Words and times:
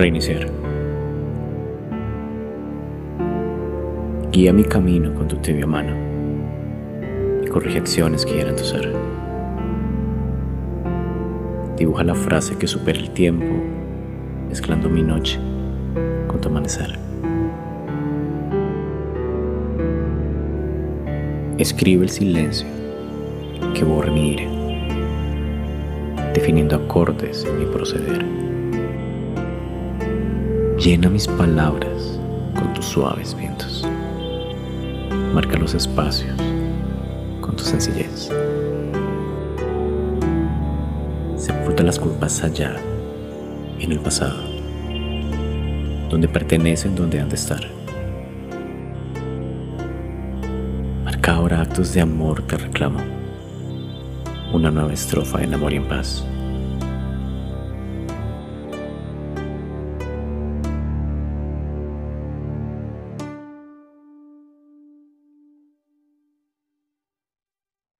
Reiniciar. 0.00 0.46
Guía 4.32 4.50
mi 4.50 4.64
camino 4.64 5.12
con 5.12 5.28
tu 5.28 5.36
tibia 5.36 5.66
mano 5.66 5.94
y 7.44 7.46
corrige 7.48 7.80
acciones 7.80 8.24
que 8.24 8.32
hieran 8.32 8.56
tu 8.56 8.64
ser. 8.64 8.94
Dibuja 11.76 12.02
la 12.02 12.14
frase 12.14 12.56
que 12.56 12.66
supera 12.66 12.98
el 12.98 13.10
tiempo, 13.10 13.44
mezclando 14.48 14.88
mi 14.88 15.02
noche 15.02 15.38
con 16.28 16.40
tu 16.40 16.48
amanecer. 16.48 16.98
Escribe 21.58 22.04
el 22.04 22.10
silencio 22.10 22.66
que 23.74 23.84
borre 23.84 24.10
mi 24.10 24.32
ira, 24.32 24.44
definiendo 26.32 26.76
acordes 26.76 27.44
en 27.44 27.58
mi 27.58 27.66
proceder. 27.66 28.49
Llena 30.80 31.10
mis 31.10 31.28
palabras 31.28 32.18
con 32.54 32.72
tus 32.72 32.86
suaves 32.86 33.36
vientos. 33.36 33.86
Marca 35.34 35.58
los 35.58 35.74
espacios 35.74 36.34
con 37.42 37.54
tu 37.54 37.62
sencillez. 37.62 38.30
Sepulta 41.36 41.82
las 41.82 41.98
culpas 41.98 42.42
allá, 42.42 42.76
en 43.78 43.92
el 43.92 44.00
pasado, 44.00 44.42
donde 46.08 46.28
pertenecen, 46.28 46.96
donde 46.96 47.20
han 47.20 47.28
de 47.28 47.36
estar. 47.36 47.60
Marca 51.04 51.34
ahora 51.34 51.60
actos 51.60 51.92
de 51.92 52.00
amor 52.00 52.40
te 52.46 52.56
reclamo. 52.56 53.00
Una 54.54 54.70
nueva 54.70 54.94
estrofa 54.94 55.42
en 55.42 55.52
amor 55.52 55.74
y 55.74 55.76
en 55.76 55.88
paz. 55.88 56.24